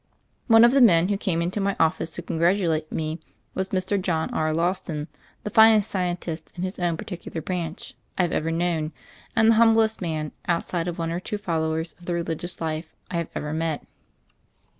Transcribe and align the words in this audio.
One 0.47 0.63
of 0.65 0.71
the 0.71 0.81
men 0.81 1.09
who 1.09 1.15
came 1.17 1.43
into 1.43 1.61
my 1.61 1.75
office 1.79 2.09
to 2.13 2.23
congratulate 2.23 2.91
me 2.91 3.19
was 3.53 3.69
Mr. 3.69 4.01
John 4.01 4.33
R. 4.33 4.51
Lawson, 4.51 5.07
the 5.43 5.51
finest 5.51 5.91
scientist, 5.91 6.51
in 6.55 6.63
his 6.63 6.79
own 6.79 6.97
particular 6.97 7.39
branch, 7.39 7.93
I 8.17 8.23
have 8.23 8.31
ever 8.31 8.49
known, 8.49 8.93
and 9.35 9.51
the 9.51 9.61
humblest 9.61 10.01
man, 10.01 10.31
outside 10.47 10.87
of 10.87 10.97
one 10.97 11.11
or 11.11 11.19
two 11.19 11.37
followers 11.37 11.93
of 11.99 12.05
the 12.05 12.15
religious 12.15 12.59
life, 12.59 12.95
I 13.11 13.17
have 13.17 13.29
ever 13.35 13.53
met. 13.53 13.85